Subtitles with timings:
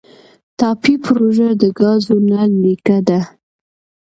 [0.57, 3.19] ټاپي پروژه د ګازو نل لیکه ده